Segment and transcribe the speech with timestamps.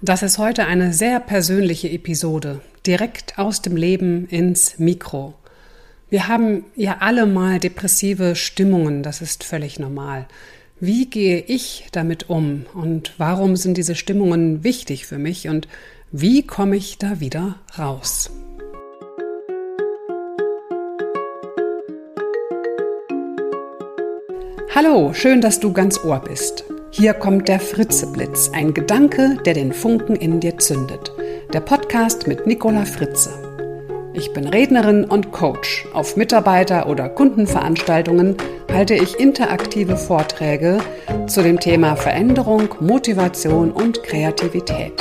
[0.00, 5.34] Das ist heute eine sehr persönliche Episode, direkt aus dem Leben ins Mikro.
[6.08, 10.28] Wir haben ja alle mal depressive Stimmungen, das ist völlig normal.
[10.78, 15.66] Wie gehe ich damit um und warum sind diese Stimmungen wichtig für mich und
[16.12, 18.30] wie komme ich da wieder raus?
[24.76, 26.62] Hallo, schön, dass du ganz Ohr bist.
[26.90, 31.12] Hier kommt der Fritzeblitz, ein Gedanke, der den Funken in dir zündet.
[31.52, 33.30] Der Podcast mit Nicola Fritze.
[34.14, 35.86] Ich bin Rednerin und Coach.
[35.92, 38.36] Auf Mitarbeiter- oder Kundenveranstaltungen
[38.72, 40.78] halte ich interaktive Vorträge
[41.26, 44.94] zu dem Thema Veränderung, Motivation und Kreativität.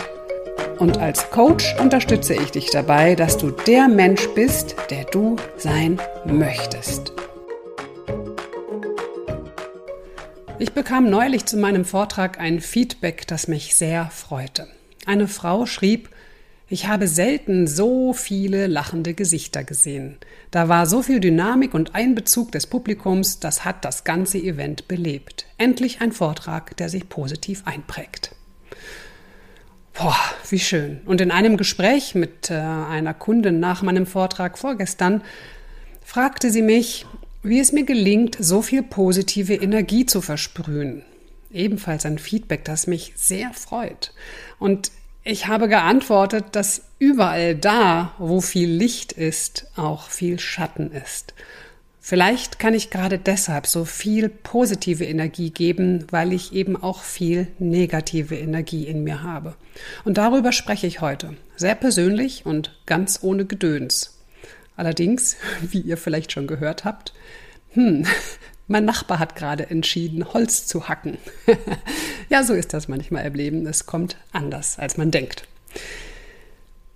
[0.79, 5.99] Und als Coach unterstütze ich dich dabei, dass du der Mensch bist, der du sein
[6.25, 7.13] möchtest.
[10.59, 14.67] Ich bekam neulich zu meinem Vortrag ein Feedback, das mich sehr freute.
[15.05, 16.09] Eine Frau schrieb,
[16.67, 20.17] ich habe selten so viele lachende Gesichter gesehen.
[20.49, 25.45] Da war so viel Dynamik und Einbezug des Publikums, das hat das ganze Event belebt.
[25.59, 28.35] Endlich ein Vortrag, der sich positiv einprägt.
[29.93, 30.17] Boah,
[30.49, 31.01] wie schön.
[31.05, 35.21] Und in einem Gespräch mit äh, einer Kundin nach meinem Vortrag vorgestern
[36.03, 37.05] fragte sie mich,
[37.47, 41.03] wie es mir gelingt, so viel positive Energie zu versprühen.
[41.51, 44.13] Ebenfalls ein Feedback, das mich sehr freut.
[44.59, 44.91] Und
[45.23, 51.33] ich habe geantwortet, dass überall da, wo viel Licht ist, auch viel Schatten ist.
[51.99, 57.47] Vielleicht kann ich gerade deshalb so viel positive Energie geben, weil ich eben auch viel
[57.59, 59.55] negative Energie in mir habe.
[60.05, 61.35] Und darüber spreche ich heute.
[61.57, 64.16] Sehr persönlich und ganz ohne Gedöns.
[64.77, 67.13] Allerdings, wie ihr vielleicht schon gehört habt,
[67.71, 68.05] hm,
[68.67, 71.17] mein Nachbar hat gerade entschieden, Holz zu hacken.
[72.29, 73.67] ja, so ist das manchmal im Leben.
[73.67, 75.45] Es kommt anders, als man denkt.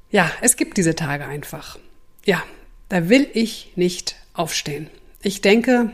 [0.09, 1.77] Ja, es gibt diese Tage einfach.
[2.25, 2.43] Ja,
[2.89, 4.89] da will ich nicht aufstehen.
[5.21, 5.91] Ich denke,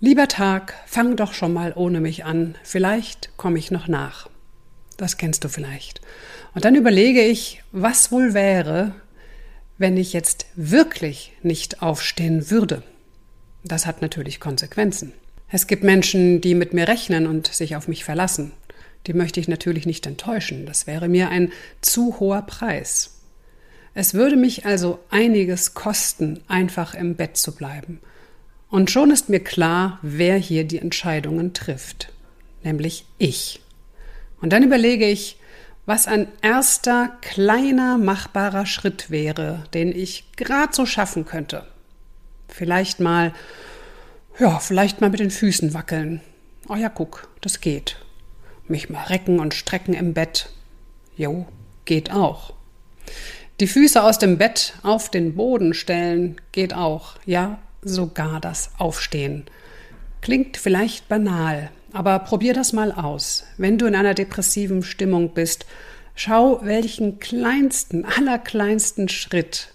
[0.00, 2.54] lieber Tag, fang doch schon mal ohne mich an.
[2.62, 4.30] Vielleicht komme ich noch nach.
[4.96, 6.00] Das kennst du vielleicht.
[6.54, 8.94] Und dann überlege ich, was wohl wäre,
[9.78, 12.82] wenn ich jetzt wirklich nicht aufstehen würde.
[13.64, 15.12] Das hat natürlich Konsequenzen.
[15.50, 18.52] Es gibt Menschen, die mit mir rechnen und sich auf mich verlassen.
[19.06, 20.66] Die möchte ich natürlich nicht enttäuschen.
[20.66, 23.14] Das wäre mir ein zu hoher Preis.
[23.94, 28.00] Es würde mich also einiges kosten, einfach im Bett zu bleiben.
[28.68, 32.12] Und schon ist mir klar, wer hier die Entscheidungen trifft.
[32.62, 33.62] Nämlich ich.
[34.40, 35.37] Und dann überlege ich,
[35.88, 41.66] was ein erster kleiner machbarer Schritt wäre, den ich gerade so schaffen könnte.
[42.46, 43.32] Vielleicht mal,
[44.38, 46.20] ja, vielleicht mal mit den Füßen wackeln.
[46.68, 47.96] Oh ja, guck, das geht.
[48.66, 50.50] Mich mal recken und strecken im Bett.
[51.16, 51.46] Jo,
[51.86, 52.52] geht auch.
[53.58, 57.14] Die Füße aus dem Bett auf den Boden stellen, geht auch.
[57.24, 59.46] Ja, sogar das Aufstehen.
[60.20, 63.44] Klingt vielleicht banal, aber probier das mal aus.
[63.56, 65.66] Wenn du in einer depressiven Stimmung bist,
[66.14, 69.72] schau, welchen kleinsten, allerkleinsten Schritt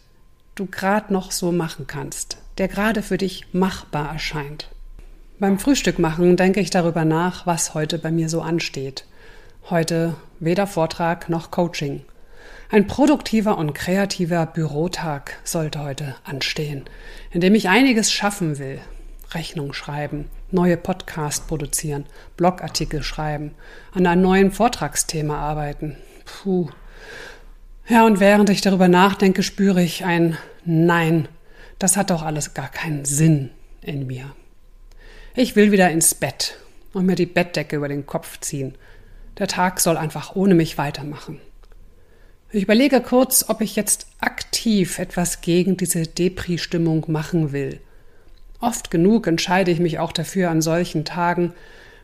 [0.55, 4.67] du gerade noch so machen kannst, der gerade für dich machbar erscheint.
[5.39, 9.05] Beim Frühstück machen denke ich darüber nach, was heute bei mir so ansteht.
[9.69, 12.03] Heute weder Vortrag noch Coaching.
[12.69, 16.85] Ein produktiver und kreativer Bürotag sollte heute anstehen,
[17.31, 18.79] in dem ich einiges schaffen will.
[19.31, 22.05] Rechnung schreiben, neue Podcast produzieren,
[22.37, 23.51] Blogartikel schreiben,
[23.91, 25.97] an einem neuen Vortragsthema arbeiten.
[26.25, 26.69] Puh.
[27.87, 31.27] Ja, und während ich darüber nachdenke, spüre ich ein Nein,
[31.79, 33.49] das hat doch alles gar keinen Sinn
[33.81, 34.33] in mir.
[35.35, 36.57] Ich will wieder ins Bett
[36.93, 38.75] und mir die Bettdecke über den Kopf ziehen.
[39.37, 41.41] Der Tag soll einfach ohne mich weitermachen.
[42.51, 47.81] Ich überlege kurz, ob ich jetzt aktiv etwas gegen diese Depri-Stimmung machen will.
[48.63, 51.51] Oft genug entscheide ich mich auch dafür an solchen Tagen,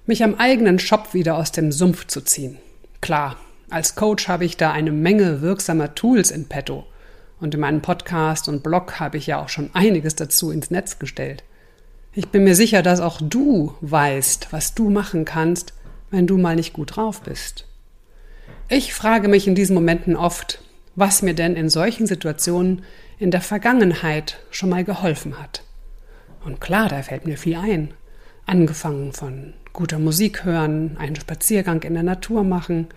[0.05, 2.57] mich am eigenen Shop wieder aus dem Sumpf zu ziehen.
[2.99, 3.37] Klar,
[3.69, 6.85] als Coach habe ich da eine Menge wirksamer Tools in petto.
[7.39, 10.99] Und in meinem Podcast und Blog habe ich ja auch schon einiges dazu ins Netz
[10.99, 11.45] gestellt.
[12.13, 15.71] Ich bin mir sicher, dass auch du weißt, was du machen kannst,
[16.11, 17.67] wenn du mal nicht gut drauf bist.
[18.67, 20.61] Ich frage mich in diesen Momenten oft,
[20.97, 22.81] was mir denn in solchen Situationen
[23.17, 25.63] in der Vergangenheit schon mal geholfen hat.
[26.43, 27.93] Und klar, da fällt mir viel ein.
[28.45, 32.87] Angefangen von guter Musik hören, einen Spaziergang in der Natur machen,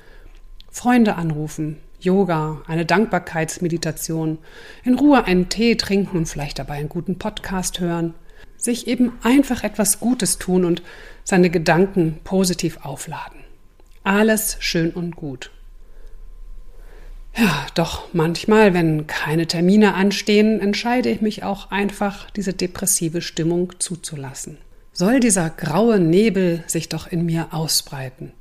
[0.70, 4.38] Freunde anrufen, Yoga, eine Dankbarkeitsmeditation,
[4.82, 8.14] in Ruhe einen Tee trinken und vielleicht dabei einen guten Podcast hören,
[8.56, 10.82] sich eben einfach etwas Gutes tun und
[11.24, 13.40] seine Gedanken positiv aufladen.
[14.02, 15.50] Alles schön und gut.
[17.36, 23.72] Ja, doch manchmal, wenn keine Termine anstehen, entscheide ich mich auch einfach, diese depressive Stimmung
[23.78, 24.58] zuzulassen.
[24.92, 28.32] Soll dieser graue Nebel sich doch in mir ausbreiten,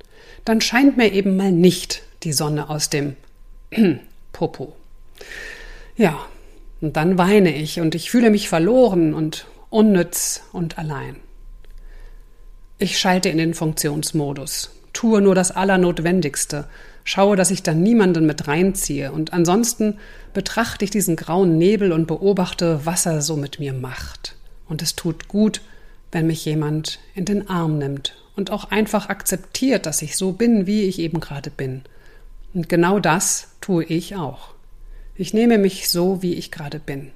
[0.44, 3.16] dann scheint mir eben mal nicht die Sonne aus dem
[4.32, 4.76] Popo.
[5.96, 6.18] Ja,
[6.82, 11.16] und dann weine ich und ich fühle mich verloren und unnütz und allein.
[12.78, 16.66] Ich schalte in den Funktionsmodus, tue nur das Allernotwendigste,
[17.04, 19.98] schaue, dass ich dann niemanden mit reinziehe und ansonsten
[20.32, 24.36] betrachte ich diesen grauen Nebel und beobachte, was er so mit mir macht.
[24.68, 25.60] Und es tut gut,
[26.10, 30.66] wenn mich jemand in den Arm nimmt und auch einfach akzeptiert, dass ich so bin,
[30.66, 31.82] wie ich eben gerade bin.
[32.54, 34.54] Und genau das tue ich auch.
[35.14, 37.10] Ich nehme mich so, wie ich gerade bin.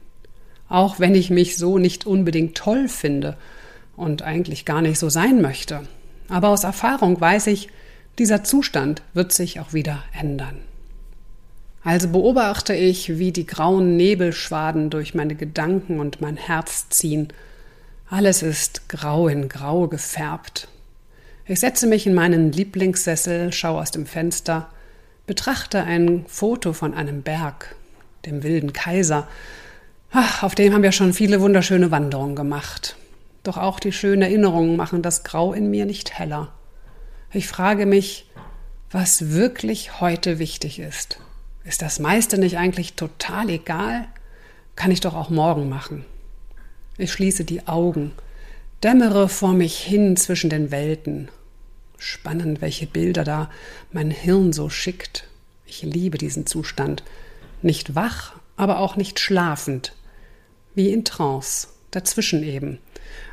[0.69, 3.37] Auch wenn ich mich so nicht unbedingt toll finde
[3.97, 5.83] und eigentlich gar nicht so sein möchte.
[6.29, 7.69] Aber aus Erfahrung weiß ich,
[8.19, 10.59] dieser Zustand wird sich auch wieder ändern.
[11.83, 17.29] Also beobachte ich, wie die grauen Nebelschwaden durch meine Gedanken und mein Herz ziehen.
[18.11, 20.69] Alles ist grau in grau gefärbt.
[21.45, 24.69] Ich setze mich in meinen Lieblingssessel, schaue aus dem Fenster,
[25.29, 27.77] betrachte ein Foto von einem Berg,
[28.25, 29.29] dem wilden Kaiser.
[30.11, 32.97] Ach, auf dem haben wir schon viele wunderschöne Wanderungen gemacht.
[33.45, 36.51] Doch auch die schönen Erinnerungen machen das Grau in mir nicht heller.
[37.37, 38.25] Ich frage mich,
[38.91, 41.19] was wirklich heute wichtig ist.
[41.65, 44.09] Ist das meiste nicht eigentlich total egal?
[44.75, 46.07] Kann ich doch auch morgen machen.
[46.97, 48.13] Ich schließe die Augen,
[48.83, 51.29] dämmere vor mich hin zwischen den Welten.
[51.99, 53.51] Spannend, welche Bilder da
[53.93, 55.29] mein Hirn so schickt.
[55.67, 57.03] Ich liebe diesen Zustand.
[57.61, 59.93] Nicht wach, aber auch nicht schlafend.
[60.75, 62.79] Wie in Trance, dazwischen eben.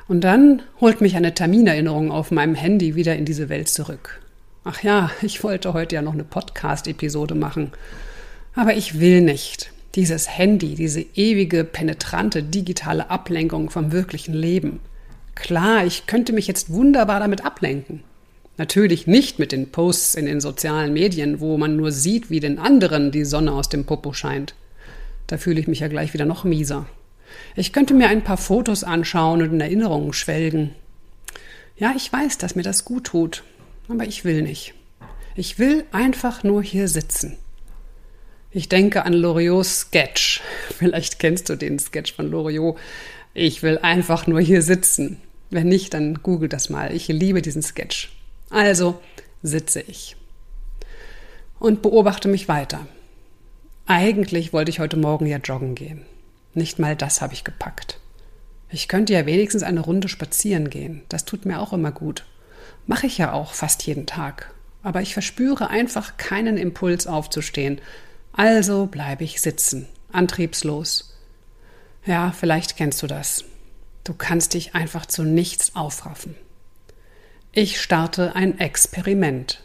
[0.08, 4.20] Und dann holt mich eine Terminerinnerung auf meinem Handy wieder in diese Welt zurück.
[4.64, 7.72] Ach ja, ich wollte heute ja noch eine Podcast-Episode machen.
[8.56, 9.72] Aber ich will nicht.
[9.96, 14.80] Dieses Handy, diese ewige, penetrante digitale Ablenkung vom wirklichen Leben.
[15.36, 18.04] Klar, ich könnte mich jetzt wunderbar damit ablenken.
[18.58, 22.60] Natürlich nicht mit den Posts in den sozialen Medien, wo man nur sieht, wie den
[22.60, 24.54] anderen die Sonne aus dem Popo scheint.
[25.28, 26.86] Da fühle ich mich ja gleich wieder noch mieser.
[27.56, 30.76] Ich könnte mir ein paar Fotos anschauen und in Erinnerungen schwelgen.
[31.76, 33.44] Ja, ich weiß, dass mir das gut tut,
[33.88, 34.74] aber ich will nicht.
[35.36, 37.38] Ich will einfach nur hier sitzen.
[38.52, 40.42] Ich denke an Loriots Sketch.
[40.78, 42.78] Vielleicht kennst du den Sketch von Loriot.
[43.34, 45.20] Ich will einfach nur hier sitzen.
[45.50, 46.94] Wenn nicht, dann google das mal.
[46.96, 48.12] Ich liebe diesen Sketch.
[48.50, 49.00] Also
[49.42, 50.16] sitze ich
[51.64, 52.86] und beobachte mich weiter.
[53.86, 56.06] Eigentlich wollte ich heute Morgen ja joggen gehen.
[56.54, 58.00] Nicht mal das habe ich gepackt.
[58.70, 61.04] Ich könnte ja wenigstens eine Runde spazieren gehen.
[61.10, 62.26] Das tut mir auch immer gut.
[62.88, 64.52] Mache ich ja auch fast jeden Tag.
[64.82, 67.80] Aber ich verspüre einfach keinen Impuls aufzustehen.
[68.34, 71.16] Also bleibe ich sitzen, antriebslos.
[72.06, 73.46] Ja, vielleicht kennst du das.
[74.04, 76.36] Du kannst dich einfach zu nichts aufraffen.
[77.54, 79.64] Ich starte ein Experiment.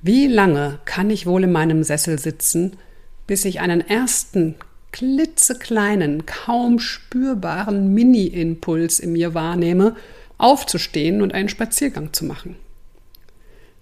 [0.00, 2.78] Wie lange kann ich wohl in meinem Sessel sitzen,
[3.26, 4.56] bis ich einen ersten
[4.98, 9.94] klitzekleinen, kaum spürbaren Mini-Impuls in mir wahrnehme,
[10.38, 12.56] aufzustehen und einen Spaziergang zu machen.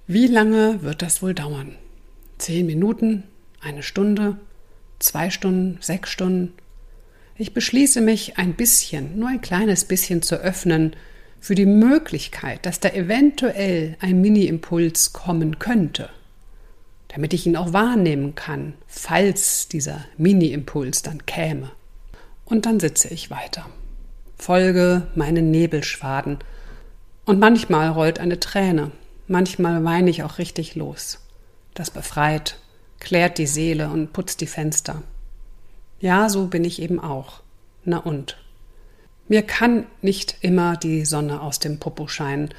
[0.06, 1.74] Wie lange wird das wohl dauern?
[2.36, 3.22] Zehn Minuten?
[3.62, 4.36] Eine Stunde?
[4.98, 5.78] Zwei Stunden?
[5.80, 6.52] Sechs Stunden?
[7.38, 10.96] Ich beschließe mich ein bisschen, nur ein kleines bisschen zu öffnen
[11.40, 16.10] für die Möglichkeit, dass da eventuell ein Mini-Impuls kommen könnte
[17.08, 21.70] damit ich ihn auch wahrnehmen kann, falls dieser Mini-Impuls dann käme.
[22.44, 23.66] Und dann sitze ich weiter,
[24.36, 26.38] folge meinen Nebelschwaden,
[27.24, 28.92] und manchmal rollt eine Träne,
[29.26, 31.18] manchmal weine ich auch richtig los.
[31.74, 32.58] Das befreit,
[33.00, 35.02] klärt die Seele und putzt die Fenster.
[36.00, 37.40] Ja, so bin ich eben auch.
[37.84, 38.38] Na und?
[39.28, 42.50] Mir kann nicht immer die Sonne aus dem Popo scheinen.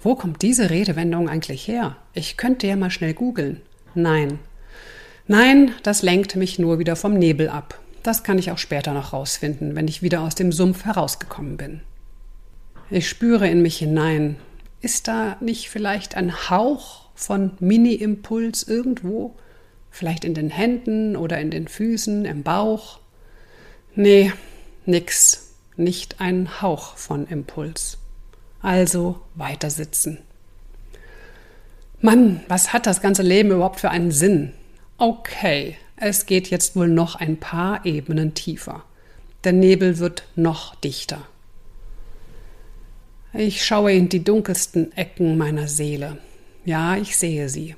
[0.00, 1.96] Wo kommt diese Redewendung eigentlich her?
[2.12, 3.62] Ich könnte ja mal schnell googeln.
[3.94, 4.38] Nein.
[5.26, 7.78] Nein, das lenkt mich nur wieder vom Nebel ab.
[8.02, 11.80] Das kann ich auch später noch rausfinden, wenn ich wieder aus dem Sumpf herausgekommen bin.
[12.90, 14.36] Ich spüre in mich hinein.
[14.80, 19.36] Ist da nicht vielleicht ein Hauch von Mini-Impuls irgendwo?
[19.90, 22.98] Vielleicht in den Händen oder in den Füßen, im Bauch?
[23.94, 24.32] Nee,
[24.84, 25.54] nix.
[25.76, 27.98] Nicht ein Hauch von Impuls.
[28.60, 30.18] Also weiter sitzen.
[32.04, 34.52] Mann, was hat das ganze Leben überhaupt für einen Sinn?
[34.98, 38.82] Okay, es geht jetzt wohl noch ein paar Ebenen tiefer.
[39.44, 41.22] Der Nebel wird noch dichter.
[43.32, 46.18] Ich schaue in die dunkelsten Ecken meiner Seele.
[46.64, 47.76] Ja, ich sehe sie.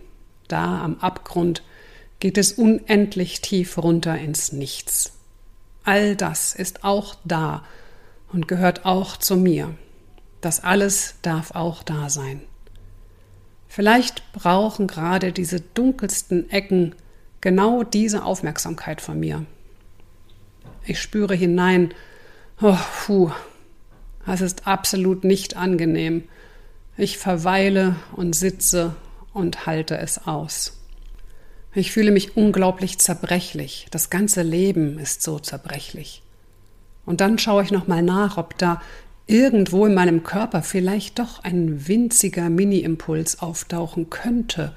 [0.48, 1.62] Da am Abgrund
[2.18, 5.18] geht es unendlich tief runter ins Nichts.
[5.84, 7.62] All das ist auch da
[8.32, 9.74] und gehört auch zu mir.
[10.40, 12.40] Das alles darf auch da sein.
[13.74, 16.94] Vielleicht brauchen gerade diese dunkelsten Ecken
[17.40, 19.46] genau diese Aufmerksamkeit von mir.
[20.86, 21.92] Ich spüre hinein,
[22.62, 23.32] oh, puh,
[24.28, 26.22] es ist absolut nicht angenehm.
[26.96, 28.94] Ich verweile und sitze
[29.32, 30.80] und halte es aus.
[31.74, 33.88] Ich fühle mich unglaublich zerbrechlich.
[33.90, 36.22] Das ganze Leben ist so zerbrechlich.
[37.06, 38.80] Und dann schaue ich nochmal nach, ob da
[39.26, 44.74] irgendwo in meinem Körper vielleicht doch ein winziger Mini-Impuls auftauchen könnte.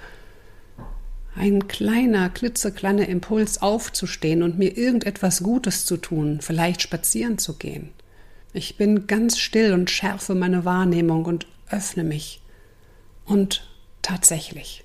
[1.36, 7.92] Ein kleiner, klitzekleiner Impuls aufzustehen und mir irgendetwas Gutes zu tun, vielleicht spazieren zu gehen.
[8.54, 12.42] Ich bin ganz still und schärfe meine Wahrnehmung und öffne mich.
[13.26, 13.70] Und
[14.02, 14.84] tatsächlich,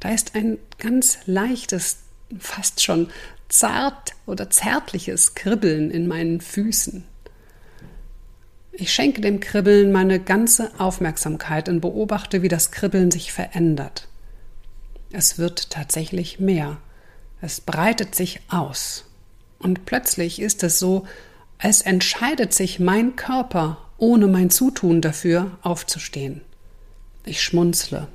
[0.00, 1.98] da ist ein ganz leichtes,
[2.38, 3.10] fast schon
[3.48, 7.04] zart oder zärtliches Kribbeln in meinen Füßen.
[8.72, 14.08] Ich schenke dem Kribbeln meine ganze Aufmerksamkeit und beobachte, wie das Kribbeln sich verändert.
[15.12, 16.78] Es wird tatsächlich mehr.
[17.40, 19.04] Es breitet sich aus.
[19.58, 21.04] Und plötzlich ist es so,
[21.58, 26.40] es entscheidet sich mein Körper, ohne mein Zutun dafür, aufzustehen.
[27.24, 28.08] Ich schmunzle.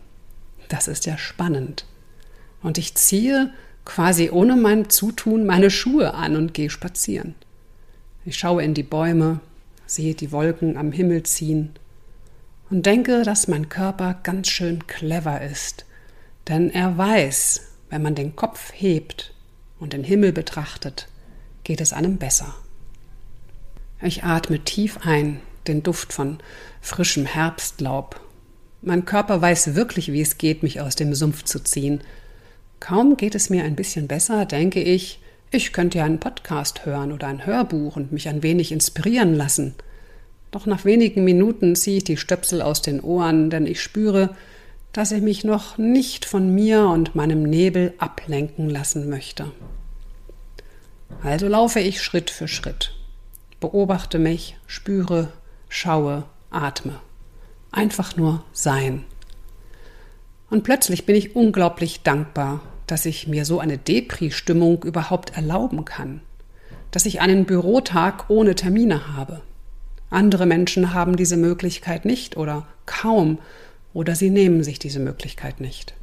[0.70, 1.86] Das ist ja spannend.
[2.64, 7.36] Und ich ziehe quasi ohne mein Zutun meine Schuhe an und gehe spazieren.
[8.26, 9.40] Ich schaue in die Bäume,
[9.86, 11.72] sehe die Wolken am Himmel ziehen
[12.70, 15.86] und denke, dass mein Körper ganz schön clever ist,
[16.48, 19.34] denn er weiß, wenn man den Kopf hebt
[19.80, 21.08] und den Himmel betrachtet,
[21.64, 22.56] geht es einem besser.
[24.02, 26.40] Ich atme tief ein, den Duft von
[26.82, 28.20] frischem Herbstlaub.
[28.82, 32.02] Mein Körper weiß wirklich, wie es geht, mich aus dem Sumpf zu ziehen.
[32.80, 35.20] Kaum geht es mir ein bisschen besser, denke ich,
[35.56, 39.76] ich könnte ja einen Podcast hören oder ein Hörbuch und mich ein wenig inspirieren lassen.
[40.52, 44.36] Doch nach wenigen Minuten ziehe ich die Stöpsel aus den Ohren, denn ich spüre,
[44.94, 49.52] dass ich mich noch nicht von mir und meinem Nebel ablenken lassen möchte.
[51.24, 52.96] Also laufe ich Schritt für Schritt
[53.66, 55.30] beobachte mich, spüre,
[55.70, 57.00] schaue, atme.
[57.72, 59.06] Einfach nur sein.
[60.52, 66.22] Und plötzlich bin ich unglaublich dankbar, dass ich mir so eine Depri-Stimmung überhaupt erlauben kann.
[66.92, 69.42] Dass ich einen Bürotag ohne Termine habe.
[70.10, 73.40] Andere Menschen haben diese Möglichkeit nicht oder kaum
[73.94, 75.94] oder sie nehmen sich diese Möglichkeit nicht.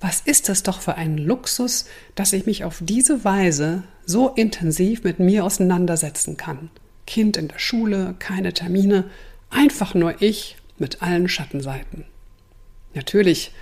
[0.00, 5.04] Was ist das doch für ein Luxus, dass ich mich auf diese Weise so intensiv
[5.04, 6.70] mit mir auseinandersetzen kann.
[7.06, 9.04] Kind in der Schule, keine Termine,
[9.50, 12.04] einfach nur ich mit allen Schattenseiten.
[12.94, 13.52] Natürlich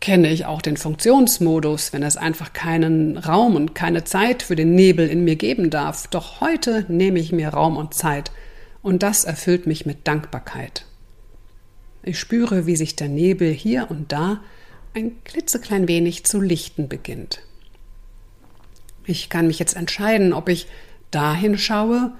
[0.00, 4.74] kenne ich auch den Funktionsmodus, wenn es einfach keinen Raum und keine Zeit für den
[4.74, 6.06] Nebel in mir geben darf.
[6.06, 8.30] Doch heute nehme ich mir Raum und Zeit
[8.82, 10.84] und das erfüllt mich mit Dankbarkeit.
[12.02, 14.40] Ich spüre, wie sich der Nebel hier und da
[14.94, 17.40] ein klitzeklein wenig zu lichten beginnt.
[19.04, 20.66] Ich kann mich jetzt entscheiden, ob ich
[21.10, 22.12] dahin schaue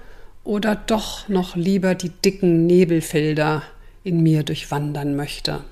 [0.43, 3.63] oder doch noch lieber die dicken Nebelfelder
[4.03, 5.63] in mir durchwandern möchte.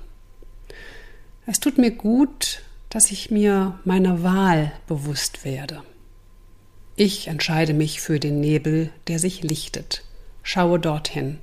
[1.50, 5.82] Es tut mir gut, dass ich mir meiner Wahl bewusst werde.
[6.94, 10.04] Ich entscheide mich für den Nebel, der sich lichtet,
[10.42, 11.38] schaue dorthin.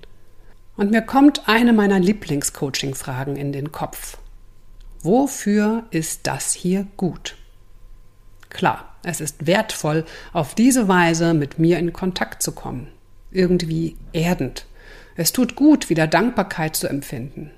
[0.78, 4.20] Und mir kommt eine meiner Lieblingscoaching-Fragen in den Kopf.
[5.02, 7.36] Wofür ist das hier gut?
[8.50, 12.90] Klar, es ist wertvoll, auf diese Weise mit mir in Kontakt zu kommen.
[13.32, 14.68] Irgendwie erdend.
[15.16, 17.50] Es tut gut, wieder Dankbarkeit zu empfinden.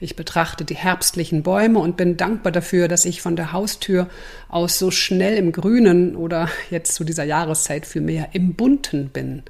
[0.00, 4.08] Ich betrachte die herbstlichen Bäume und bin dankbar dafür, dass ich von der Haustür
[4.48, 9.42] aus so schnell im Grünen oder jetzt zu dieser Jahreszeit vielmehr im Bunten bin.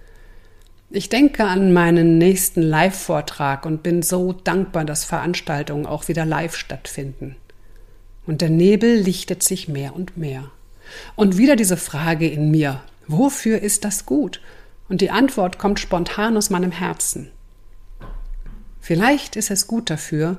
[0.90, 6.56] Ich denke an meinen nächsten Live-Vortrag und bin so dankbar, dass Veranstaltungen auch wieder live
[6.56, 7.36] stattfinden.
[8.26, 10.50] Und der Nebel lichtet sich mehr und mehr.
[11.14, 14.40] Und wieder diese Frage in mir, wofür ist das gut?
[14.88, 17.30] Und die Antwort kommt spontan aus meinem Herzen.
[18.80, 20.38] Vielleicht ist es gut dafür,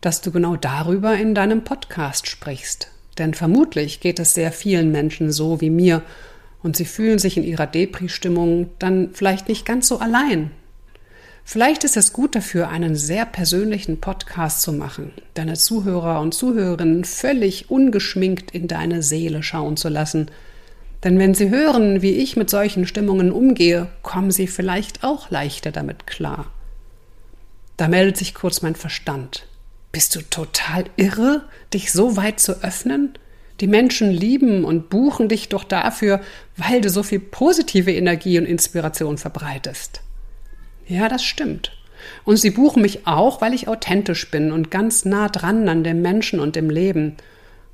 [0.00, 2.88] dass du genau darüber in deinem Podcast sprichst.
[3.18, 6.02] Denn vermutlich geht es sehr vielen Menschen so wie mir
[6.62, 10.50] und sie fühlen sich in ihrer Depri-Stimmung dann vielleicht nicht ganz so allein.
[11.44, 17.04] Vielleicht ist es gut dafür, einen sehr persönlichen Podcast zu machen, deine Zuhörer und Zuhörerinnen
[17.04, 20.30] völlig ungeschminkt in deine Seele schauen zu lassen.
[21.02, 25.72] Denn wenn sie hören, wie ich mit solchen Stimmungen umgehe, kommen sie vielleicht auch leichter
[25.72, 26.46] damit klar.
[27.80, 29.46] Da meldet sich kurz mein Verstand.
[29.90, 33.14] Bist du total irre, dich so weit zu öffnen?
[33.60, 36.20] Die Menschen lieben und buchen dich doch dafür,
[36.58, 40.02] weil du so viel positive Energie und Inspiration verbreitest.
[40.88, 41.72] Ja, das stimmt.
[42.26, 46.02] Und sie buchen mich auch, weil ich authentisch bin und ganz nah dran an dem
[46.02, 47.16] Menschen und dem Leben.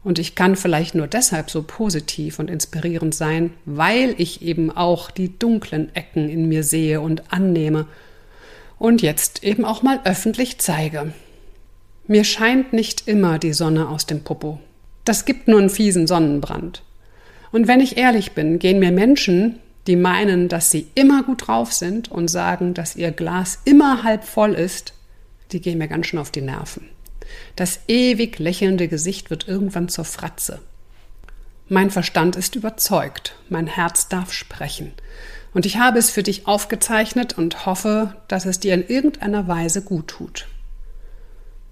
[0.05, 5.11] Und ich kann vielleicht nur deshalb so positiv und inspirierend sein, weil ich eben auch
[5.11, 7.89] die dunklen Ecken in mir sehe und annehme
[8.79, 11.13] und jetzt eben auch mal öffentlich zeige.
[12.07, 14.61] Mir scheint nicht immer die Sonne aus dem Popo.
[15.05, 16.83] Das gibt nur einen fiesen Sonnenbrand.
[17.53, 21.73] Und wenn ich ehrlich bin, gehen mir Menschen, die meinen, dass sie immer gut drauf
[21.73, 24.95] sind und sagen, dass ihr Glas immer halb voll ist,
[25.53, 26.89] die gehen mir ganz schön auf die Nerven.
[27.55, 30.61] Das ewig lächelnde Gesicht wird irgendwann zur Fratze.
[31.69, 34.93] Mein Verstand ist überzeugt, mein Herz darf sprechen.
[35.57, 39.81] Und ich habe es für dich aufgezeichnet und hoffe, dass es dir in irgendeiner Weise
[39.81, 40.49] gut tut.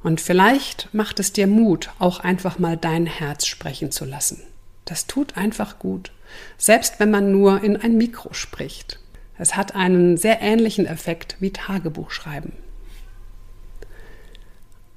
[0.02, 4.40] Und vielleicht macht es dir Mut, auch einfach mal dein Herz sprechen zu lassen.
[4.86, 6.12] Das tut einfach gut,
[6.56, 9.00] selbst wenn man nur in ein Mikro spricht.
[9.36, 12.54] Es hat einen sehr ähnlichen Effekt wie Tagebuchschreiben.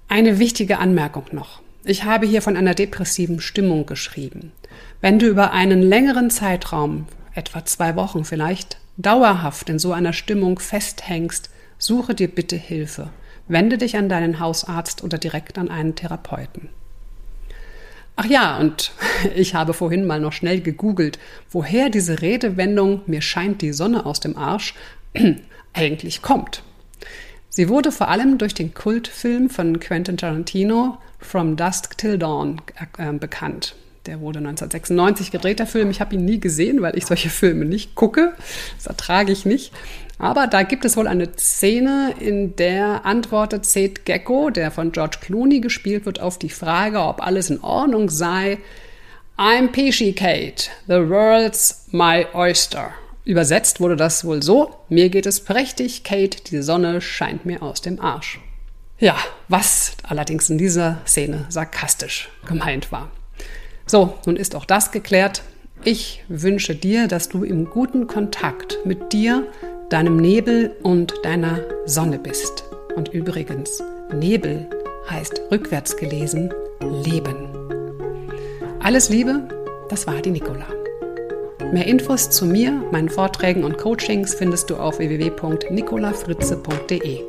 [0.07, 1.61] Eine wichtige Anmerkung noch.
[1.83, 4.53] Ich habe hier von einer depressiven Stimmung geschrieben.
[5.01, 7.05] Wenn du über einen längeren Zeitraum,
[7.37, 13.09] etwa zwei Wochen vielleicht, dauerhaft in so einer Stimmung festhängst, suche dir bitte Hilfe.
[13.47, 16.69] Wende dich an deinen Hausarzt oder direkt an einen Therapeuten.
[18.15, 18.91] Ach ja, und
[19.35, 24.19] ich habe vorhin mal noch schnell gegoogelt, woher diese Redewendung mir scheint die Sonne aus
[24.19, 24.73] dem Arsch
[25.73, 26.63] eigentlich kommt.
[27.49, 32.61] Sie wurde vor allem durch den Kultfilm von Quentin Tarantino From Dusk Till Dawn
[32.97, 33.75] äh, bekannt.
[34.07, 35.89] Der wurde 1996 gedreht, der Film.
[35.89, 38.33] Ich habe ihn nie gesehen, weil ich solche Filme nicht gucke.
[38.77, 39.73] Das ertrage ich nicht.
[40.17, 45.17] Aber da gibt es wohl eine Szene, in der antwortet Seth Gecko, der von George
[45.21, 48.57] Clooney gespielt wird, auf die Frage, ob alles in Ordnung sei.
[49.37, 52.91] I'm peachy Kate, the world's my oyster.
[53.25, 57.81] Übersetzt wurde das wohl so, mir geht es prächtig, Kate, die Sonne scheint mir aus
[57.81, 58.39] dem Arsch.
[58.99, 59.17] Ja,
[59.49, 63.11] was allerdings in dieser Szene sarkastisch gemeint war.
[63.87, 65.41] So, nun ist auch das geklärt.
[65.85, 69.47] Ich wünsche dir, dass du im guten Kontakt mit dir,
[69.89, 72.65] deinem Nebel und deiner Sonne bist.
[72.97, 73.81] Und übrigens,
[74.13, 74.69] Nebel
[75.09, 77.47] heißt rückwärts gelesen Leben.
[78.81, 79.47] Alles Liebe,
[79.89, 80.67] das war die Nicola.
[81.71, 87.21] Mehr Infos zu mir, meinen Vorträgen und Coachings findest du auf www.nicolafritze.de.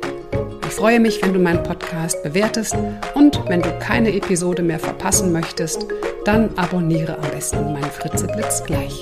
[0.67, 2.75] Ich freue mich, wenn du meinen Podcast bewertest
[3.15, 5.85] und wenn du keine Episode mehr verpassen möchtest,
[6.29, 9.01] dann abonniere am besten meinen Fritze Blitz gleich.